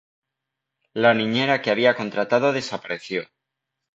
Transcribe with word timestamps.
La 0.93 1.13
niñera 1.13 1.61
que 1.61 1.69
había 1.69 1.95
contratado 1.95 2.53
desapareció. 2.53 3.29